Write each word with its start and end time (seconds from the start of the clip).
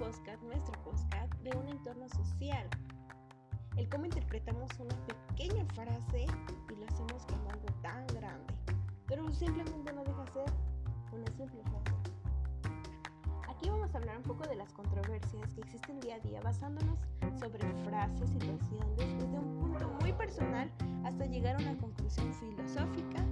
podcast, 0.00 0.42
nuestro 0.42 0.72
podcast, 0.82 1.32
de 1.42 1.56
un 1.56 1.68
entorno 1.68 2.08
social. 2.08 2.66
El 3.76 3.88
cómo 3.88 4.06
interpretamos 4.06 4.70
una 4.78 4.96
pequeña 5.06 5.64
frase 5.74 6.24
y 6.24 6.74
lo 6.74 6.86
hacemos 6.86 7.24
como 7.26 7.50
algo 7.50 7.66
tan 7.82 8.06
grande, 8.08 8.54
pero 9.06 9.30
simplemente 9.32 9.92
no 9.92 10.02
deja 10.02 10.24
ser 10.32 10.52
una 11.12 11.26
simple 11.36 11.62
frase. 11.62 12.10
Aquí 13.48 13.68
vamos 13.68 13.94
a 13.94 13.98
hablar 13.98 14.16
un 14.16 14.22
poco 14.22 14.48
de 14.48 14.56
las 14.56 14.72
controversias 14.72 15.52
que 15.54 15.60
existen 15.60 16.00
día 16.00 16.16
a 16.16 16.20
día 16.20 16.40
basándonos 16.40 16.98
sobre 17.38 17.60
frases, 17.84 18.30
situaciones, 18.30 18.96
desde 18.96 19.38
un 19.38 19.58
punto 19.60 19.88
muy 20.00 20.12
personal 20.14 20.70
hasta 21.04 21.26
llegar 21.26 21.56
a 21.56 21.58
una 21.58 21.76
conclusión 21.78 22.32
filosófica 22.34 23.24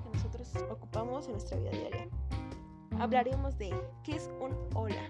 que 0.00 0.08
nosotros 0.10 0.50
ocupamos 0.70 1.26
en 1.26 1.32
nuestra 1.32 1.58
vida 1.58 1.70
diaria. 1.70 2.08
Hablaremos 2.98 3.58
de 3.58 3.74
qué 4.04 4.16
es 4.16 4.30
un 4.40 4.56
hola. 4.74 5.08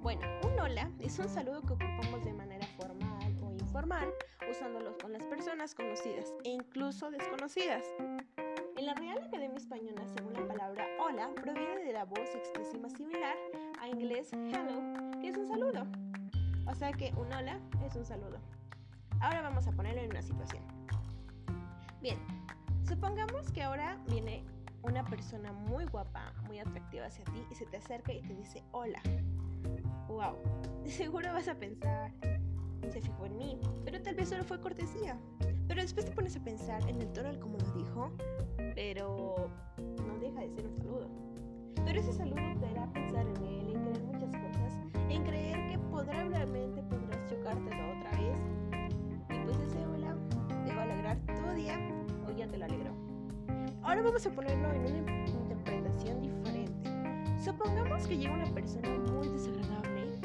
Bueno, 0.00 0.22
un 0.44 0.58
hola 0.58 0.90
es 1.00 1.18
un 1.18 1.28
saludo 1.28 1.60
que 1.62 1.74
ocupamos 1.74 2.24
de 2.24 2.32
manera 2.32 2.66
formal 2.78 3.36
o 3.42 3.52
informal, 3.52 4.08
usándolo 4.50 4.96
con 4.98 5.12
las 5.12 5.24
personas 5.24 5.74
conocidas 5.74 6.32
e 6.44 6.50
incluso 6.50 7.10
desconocidas. 7.10 7.84
En 8.76 8.86
la 8.86 8.94
Real 8.94 9.18
Academia 9.18 9.56
Española, 9.56 10.06
según 10.16 10.34
la 10.34 10.46
palabra 10.46 10.86
hola, 11.00 11.30
proviene 11.34 11.84
de 11.84 11.92
la 11.92 12.04
voz 12.04 12.34
expresiva 12.34 12.88
similar 12.90 13.36
a 13.80 13.88
inglés 13.88 14.32
hello, 14.32 15.20
que 15.20 15.28
es 15.28 15.36
un 15.36 15.46
saludo. 15.46 15.86
O 16.66 16.74
sea 16.74 16.92
que 16.92 17.12
un 17.16 17.32
hola 17.32 17.60
es 17.84 17.96
un 17.96 18.04
saludo. 18.04 18.38
Ahora 19.20 19.42
vamos 19.42 19.66
a 19.66 19.72
ponerlo 19.72 20.02
en 20.02 20.10
una 20.10 20.22
situación. 20.22 20.62
Bien, 22.00 22.18
supongamos 22.86 23.50
que 23.52 23.62
ahora 23.62 23.98
viene 24.08 24.44
una 24.82 25.04
persona 25.04 25.52
muy 25.52 25.84
guapa, 25.86 26.32
muy 26.46 26.58
atractiva 26.58 27.06
hacia 27.06 27.24
ti 27.24 27.42
y 27.50 27.54
se 27.54 27.66
te 27.66 27.78
acerca 27.78 28.12
y 28.12 28.22
te 28.22 28.34
dice 28.34 28.62
hola. 28.72 29.00
Wow, 30.08 30.36
seguro 30.86 31.32
vas 31.32 31.48
a 31.48 31.54
pensar, 31.54 32.12
se 32.90 33.00
fijó 33.00 33.26
en 33.26 33.36
mí, 33.36 33.60
pero 33.84 34.00
tal 34.02 34.14
vez 34.14 34.28
solo 34.28 34.44
fue 34.44 34.60
cortesía. 34.60 35.18
Pero 35.68 35.82
después 35.82 36.06
te 36.06 36.12
pones 36.12 36.36
a 36.36 36.40
pensar 36.40 36.88
en 36.88 37.02
el 37.02 37.12
tono 37.12 37.28
al 37.28 37.40
como 37.40 37.58
lo 37.58 37.72
dijo, 37.72 38.10
pero 38.74 39.35
Ahora 53.96 54.08
vamos 54.08 54.26
a 54.26 54.30
ponerlo 54.30 54.70
en 54.74 54.82
una 54.82 55.26
interpretación 55.26 56.20
diferente. 56.20 56.90
Supongamos 57.42 58.06
que 58.06 58.18
llega 58.18 58.34
una 58.34 58.52
persona 58.52 58.90
muy 58.90 59.26
desagradable 59.26 60.18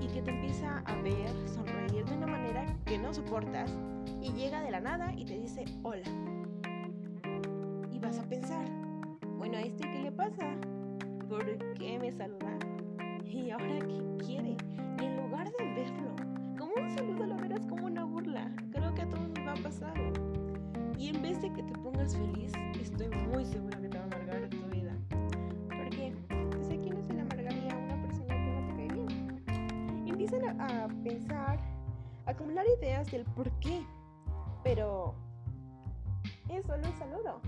y 0.00 0.08
que 0.08 0.20
te 0.20 0.32
empieza 0.32 0.82
a 0.84 0.96
ver 0.96 1.30
sonreír 1.48 2.04
de 2.04 2.16
una 2.16 2.26
manera 2.26 2.66
que 2.84 2.98
no 2.98 3.14
soportas 3.14 3.72
y 4.20 4.32
llega 4.32 4.62
de 4.62 4.72
la 4.72 4.80
nada 4.80 5.12
y 5.16 5.24
te 5.24 5.38
dice 5.38 5.64
hola. 5.84 6.02
Y 7.92 8.00
vas 8.00 8.18
a 8.18 8.24
pensar, 8.24 8.66
bueno, 9.36 9.58
¿a 9.58 9.62
este 9.62 9.88
qué 9.88 10.02
le 10.02 10.10
pasa? 10.10 10.56
¿Por 11.28 11.44
qué 11.74 12.00
me 12.00 12.10
saluda? 12.10 12.58
¿Y 13.24 13.50
ahora 13.50 13.78
qué 13.78 14.24
quiere? 14.26 14.56
Y 15.00 15.04
en 15.04 15.16
lugar 15.18 15.48
de 15.56 15.64
verlo 15.72 16.16
como 16.58 16.74
un 16.74 16.90
saludo, 16.90 17.26
lo 17.26 17.36
verás 17.36 17.64
como 17.64 17.86
una 17.86 18.02
Creo 18.72 18.92
que 18.92 19.02
a 19.02 19.08
todos 19.08 19.28
nos 19.28 19.46
va 19.46 19.52
a 19.52 19.62
pasar. 19.62 19.94
Y 20.98 21.08
en 21.08 21.22
vez 21.22 21.40
de 21.42 21.52
que 21.52 21.62
te 21.62 21.72
pongas 21.78 22.16
feliz, 22.16 22.41
empiezan 30.22 30.60
a, 30.60 30.84
a 30.84 30.88
pensar, 31.02 31.58
a 32.26 32.30
acumular 32.30 32.64
ideas 32.78 33.10
del 33.10 33.24
por 33.24 33.50
qué. 33.58 33.84
Pero 34.62 35.14
es 36.48 36.64
solo 36.64 36.88
un 36.88 36.96
saludo. 36.96 37.40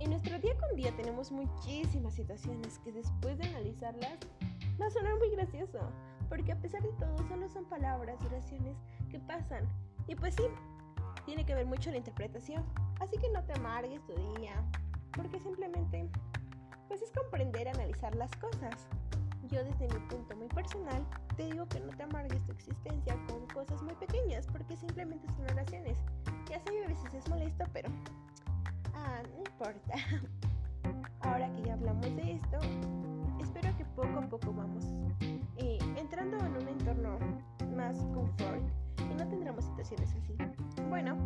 En 0.00 0.10
nuestro 0.10 0.38
día 0.38 0.56
con 0.58 0.76
día 0.76 0.94
tenemos 0.96 1.30
muchísimas 1.30 2.14
situaciones 2.14 2.78
que 2.80 2.92
después 2.92 3.38
de 3.38 3.44
analizarlas 3.44 4.18
va 4.80 4.86
a 4.86 4.90
sonar 4.90 5.16
muy 5.18 5.30
gracioso, 5.30 5.78
porque 6.28 6.52
a 6.52 6.60
pesar 6.60 6.82
de 6.82 6.92
todo 6.92 7.16
solo 7.28 7.48
son 7.48 7.64
palabras, 7.66 8.18
oraciones 8.24 8.76
que 9.10 9.18
pasan. 9.20 9.68
Y 10.06 10.14
pues 10.14 10.34
sí, 10.34 10.44
tiene 11.26 11.44
que 11.44 11.54
ver 11.54 11.66
mucho 11.66 11.90
la 11.90 11.98
interpretación. 11.98 12.64
Así 13.00 13.18
que 13.18 13.28
no 13.30 13.42
te 13.44 13.52
amargues 13.54 14.04
tu 14.06 14.14
día, 14.38 14.54
porque 15.12 15.38
simplemente, 15.38 16.08
pues 16.88 17.02
es 17.02 17.12
comprender, 17.12 17.68
analizar 17.68 18.14
las 18.14 18.30
cosas. 18.36 18.88
Yo 19.50 19.62
desde 19.62 19.88
mi 19.88 20.00
punto 20.08 20.36
muy 20.36 20.48
personal 20.48 21.04
te 21.36 21.44
digo 21.44 21.66
que 21.66 21.80
no 21.80 21.94
te 21.96 22.02
amargues 22.04 22.42
tu 22.46 22.52
existencia 22.52 23.14
con 23.28 23.46
cosas 23.48 23.82
muy 23.82 23.94
pequeñas, 23.94 24.46
porque 24.46 24.76
simplemente 24.76 25.26
son 25.32 25.44
oraciones. 25.50 25.96
Ya 26.48 26.60
sé, 26.60 26.84
a 26.84 26.88
veces 26.88 27.14
es 27.14 27.28
molesto, 27.28 27.64
pero... 27.72 27.90
Ah, 28.94 29.22
no 29.30 29.38
importa. 29.38 29.94
Ahora 31.20 31.52
que 31.54 31.62
ya 31.62 31.74
hablamos 31.74 32.16
de 32.16 32.32
esto, 32.32 32.58
espero 33.40 33.76
que 33.76 33.84
poco 33.96 34.18
a 34.18 34.28
poco 34.28 34.52
vamos 34.52 34.84
eh, 35.56 35.78
entrando 35.96 36.38
en 36.38 36.56
un 36.56 36.68
entorno 36.68 37.18
más 37.76 37.98
confort 38.14 38.62
y 38.98 39.14
no 39.14 39.28
tendremos 39.28 39.64
situaciones 39.64 40.10
así. 40.14 40.36
Bueno, 40.88 41.16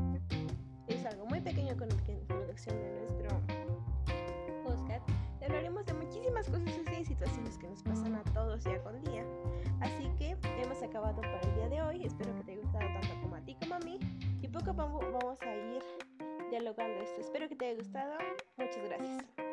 es 0.87 1.05
algo 1.07 1.27
muy 1.27 1.41
pequeño 1.41 1.77
con 1.77 1.89
la 1.89 2.13
introducción 2.13 2.77
de 2.77 3.01
nuestro 3.01 3.41
podcast 4.65 5.09
hablaremos 5.49 5.87
de 5.87 5.95
muchísimas 5.95 6.47
cosas 6.47 6.78
hoy. 11.99 12.07
Espero 12.07 12.35
que 12.37 12.45
te 12.45 12.53
haya 12.53 12.61
gustado 12.63 12.85
tanto 13.01 13.21
como 13.23 13.37
a 13.37 13.41
ti 13.41 13.57
como 13.61 13.75
a 13.75 13.79
mí 13.81 13.99
y 14.41 14.49
poco 14.49 14.71
a 14.71 14.75
poco 14.75 15.01
vamos 15.13 15.41
a 15.43 15.55
ir 15.55 15.83
dialogando 16.51 17.01
esto. 17.03 17.21
Espero 17.21 17.49
que 17.49 17.57
te 17.57 17.67
haya 17.67 17.79
gustado. 17.79 18.15
Muchas 18.57 18.85
gracias. 18.85 19.48